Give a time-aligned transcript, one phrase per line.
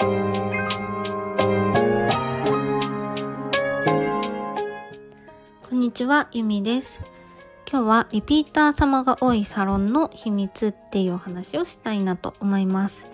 [0.00, 0.06] こ
[5.72, 7.00] んにちは、ゆみです。
[7.70, 13.08] 今日はリピーター様が多いサロンの秘密っていうお話をしたいなと思います。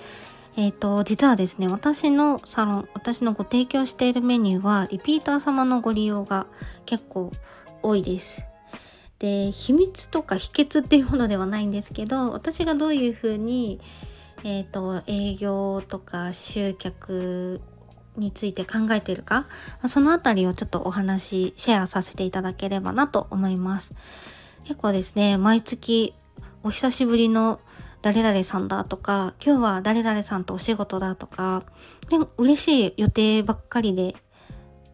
[0.57, 6.47] えっ、ー、と、実はですね、私のサロン、私のご提供しているメニューは、リピーター様のご利用が
[6.85, 7.33] 結構
[7.83, 8.45] 多いです。
[9.19, 13.81] で、秘密とか秘訣っていうものではないんですけど、私がどういうふうに、
[14.49, 17.61] え、ー、と、営業とか集客
[18.17, 19.49] について考えてるか、
[19.89, 23.93] そのあたりをちょっとお話、シェアさせていただければなと思います。
[24.63, 26.15] 結構ですね、毎月
[26.63, 27.59] お久しぶりの
[28.03, 31.65] 誰々さんだとか、今日は誰々さんとお仕事だとか、
[32.09, 34.15] でも嬉しい予定ばっかりで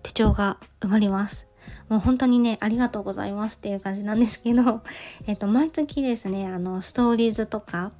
[0.03, 1.47] 手帳が埋まります。
[1.91, 4.81] もう本当にね、ありがとうございますっていう感じなんですけど、
[5.29, 7.93] えっと、毎月ですね、あの、ストーリーズとか、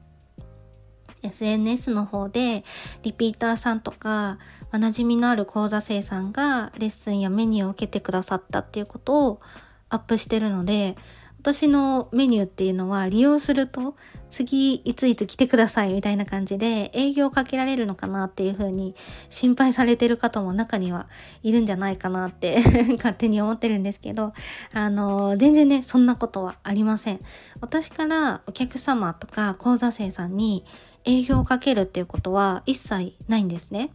[1.23, 2.65] SNS の方で
[3.03, 4.39] リピーターさんとか、
[4.73, 9.41] おなじみのある講座生さんがレッスンやメニューを受けてくださったっていうことを
[9.89, 10.97] アップしてるので、
[11.43, 13.97] 私のメニューっていうのは利用すると
[14.31, 18.95] 次いついつ来てくださいみたいな感じで営業かけられるのかなっていう風に
[19.29, 21.09] 心配されてる方も中には
[21.43, 22.63] いるんじゃないかなって
[22.97, 24.35] 勝手に思ってるんですけど、
[24.73, 27.21] あの、全然ね、そんなことはありません。
[27.61, 30.65] 私からお客様とか講座生さんに
[31.05, 33.91] 営業をかけるっていうことは一切ないんですね。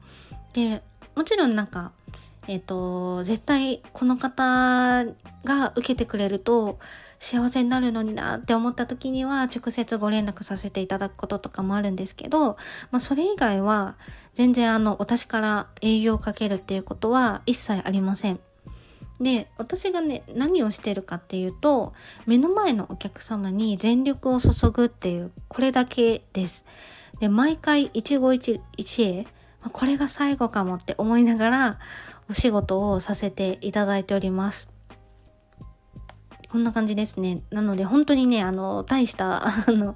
[0.54, 0.84] で、
[1.16, 1.92] もちろんなんか、
[2.48, 5.06] えっ、ー、と、絶対この方
[5.44, 6.80] が受けてくれると
[7.20, 12.58] 幸せになるのになって思った時には直接ご連絡させていただくこととかもあるんですけど、
[12.92, 13.96] まあそれ以外は
[14.34, 18.40] 全然あの私から営業をかけるっていうことは一切ありません。
[19.20, 21.94] で、私がね、何をしてるかっていうと、
[22.26, 26.66] 目の前のお客様に全力を注ぐっていう、これだけです。
[27.20, 29.28] で、毎回一期一会、
[29.72, 31.80] これが最後かもって思いながら
[32.30, 34.70] お仕事をさせていただいております。
[36.50, 37.42] こんな感じですね。
[37.50, 39.96] なので本当にね、あの、大したあの、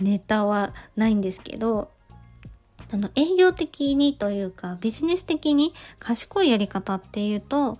[0.00, 1.90] ネタはないんですけど、
[2.92, 7.78] あの、営業的にというか、ビジネス的に賢いやり方っていうと、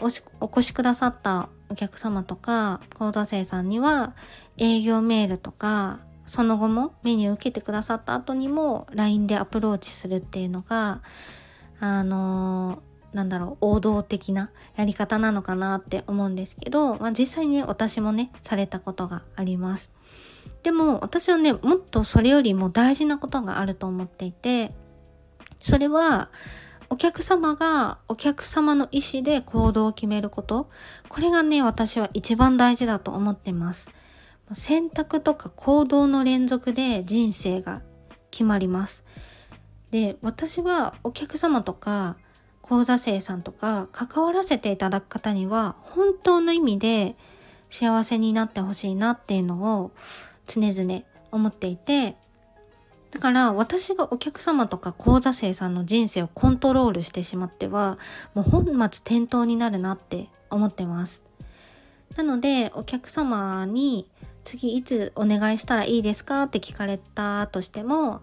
[0.00, 4.14] お越しくださったお客様とか、講座生さんには、
[4.56, 11.02] 営業メールとか、その後もメニュー受けてくださった後にも LINE でアプローチするっていうのが、
[11.80, 19.90] あのー、なんだろう、王道的なやり方なのかなって思うんですけど、まあ、実際に私もね、されたことがあります。
[20.62, 24.74] でも私はね、もっとそれよりも大事なことがあると思っていて、
[25.60, 26.30] それは、
[26.94, 30.70] お客様がお客様の意思で行動を決めること。
[31.08, 33.88] これがね、私は一番大事だと思ってます。
[34.54, 37.82] 選択とか行動の連続で人生が
[38.30, 39.02] 決まります。
[39.90, 42.16] で、私はお客様とか
[42.62, 47.16] 講座生さんとか関わらせていただく方には本当の意味で
[47.70, 49.90] 幸せになってほしいなっていうのを
[50.46, 52.14] 常々思っていて、
[53.14, 57.96] だから私がお客様とか講座生さんの人生をコントロールしてしまっては
[58.34, 61.22] もう本末転倒になるなって思ってます。
[62.16, 64.10] なのでお客様に
[64.42, 68.20] 次いつお願いしたらいいですかって聞かれたとしても、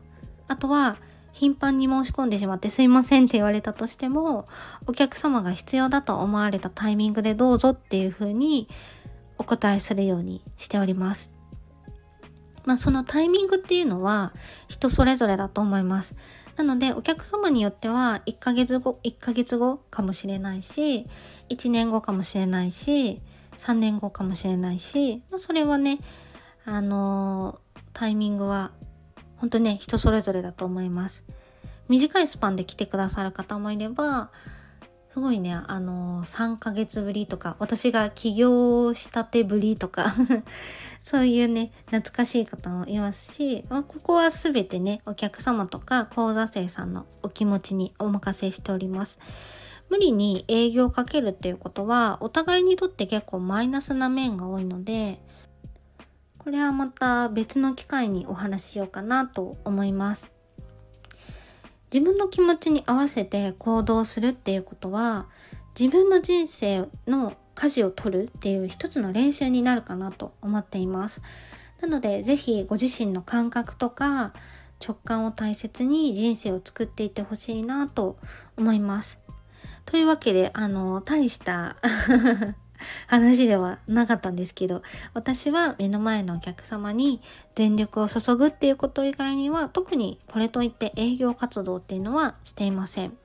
[0.50, 0.98] あとは
[1.32, 4.46] 頻繁に申し込んでしまってすいませんって言われたとしても、
[4.88, 8.68] お客様が必要だと思われたタイミングでどうぞっていうふうに
[9.38, 11.32] お答えするようにしております。
[12.66, 14.34] まあそのタイミングっていうのは
[14.68, 16.16] 人それぞれだと思います。
[16.58, 21.08] なのでお客様によっては1ヶ月後、1ヶ月後かもしれないし、
[21.50, 23.22] 1年後かもしれないし、
[23.58, 26.00] 3年後かもしれないし、まあ、それはね、
[26.66, 28.72] あのー、タイミングは
[29.38, 31.24] 本当ね、人それぞれだと思います。
[31.88, 34.32] 短いスパンで来てくださる方もいれば、
[35.14, 40.14] すごいね、あの、3ヶ月ぶりとか、私が起業したてぶりとか
[41.04, 49.20] そういうね、懐かしい方もいますし、まあ、ここは全てね、お客様とか講座生さんのお気持ちにお任せしております。
[49.92, 55.22] 無理に営業をかけるっていうことはお互いにとって結構マイナスな面が多いので
[56.38, 60.32] これはまた別の機会にお話ししようかなと思います
[61.94, 65.28] 自分の気持ちに合わせて行動するっていうことは
[65.80, 71.22] 自分の人生の舵を取るっていう一つの練習になるかなと思っています。
[71.82, 74.34] なのでぜひご自身の感覚とか
[74.86, 78.18] 直感を大切に人生を作っていってほしいなと
[78.58, 79.20] 思います。
[79.86, 81.78] というわけで、あの、大した
[83.08, 84.82] 話ではなかったんですけど、
[85.14, 87.22] 私は目の前のお客様に
[87.56, 93.18] 全力を注ぐっていうこと以外には、特にこれといって営業活動っていうのはしていません。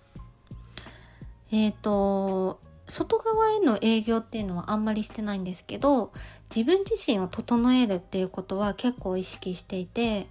[1.53, 6.12] えっ、ー、と、外側への営業っていうのはあんまりしてないんですけど、
[6.55, 10.29] 自分自身を整えるっていうことは結構意識していて、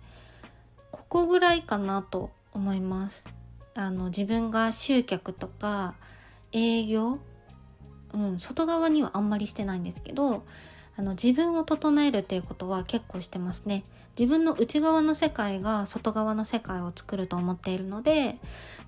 [0.92, 3.26] ここぐらいかなと思います。
[3.74, 5.96] あの、自分が集客とか
[6.54, 7.20] 営業
[8.14, 10.44] うん、外側にはあんまりしてないんですけど
[10.98, 13.84] あの自分を整えるっていうことは結構してますね
[14.18, 18.38] 自分の内側の世界が外側の世界を作ると思っているので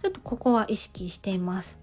[0.02, 1.78] ちょっとここは意識しています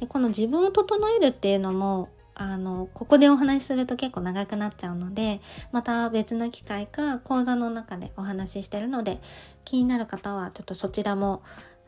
[0.00, 5.40] でこの自分を整えるっていうのもあのここでお話しすると結構長くなっちゃうので
[5.70, 9.20] また別の機会か講座の中でお話ししてるので
[9.64, 11.42] 気になる方はちょっとそちらも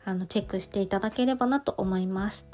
[0.05, 2.47] あのチェックしていただければなと思います。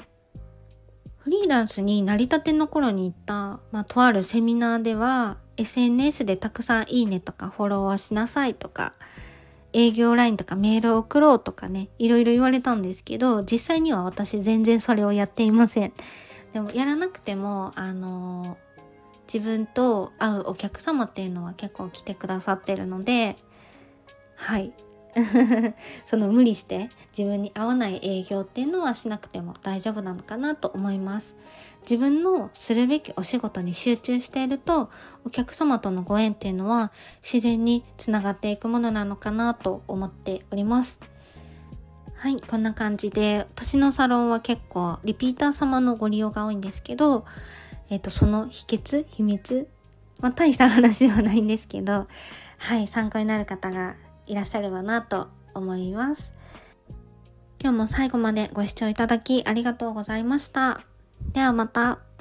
[1.22, 8.94] フリーランスになりたての頃に行った、まあ、とあるセミナーでは SNS でたくさんいいねとかフォローしなさいとか
[9.72, 15.92] 営業ラインとかメールを送ろうとかねいろいろ言われたんですけど実際には私全然それをやっていません。
[16.52, 18.58] でもやらなくてもあの
[19.32, 23.36] 自分と会うお客様っていうのは結構来てくださってるので
[24.34, 24.72] はい。
[26.06, 31.36] その無理して自分に合わない営業っていうのはしなくても大丈夫なのかなと思います。
[31.82, 34.88] 自分のするべきお仕事に集中していると
[35.24, 36.92] お客様とのご縁っていうのは
[37.22, 41.00] 自然につながっていくものなのかなと思っております。
[42.22, 47.24] はいこんな感じで私のサロンは結構リピーター様のご利用が多いんですけど
[47.90, 49.68] えっ、ー、とその秘訣秘密
[50.20, 52.06] まあ大した話ではないんですけど
[52.58, 53.96] はい参考になる方が
[54.26, 56.32] いらっしゃればなと思います。
[57.60, 60.80] 今日も最後までご視聴いただきありがとうございました。
[61.32, 62.11] ではまた。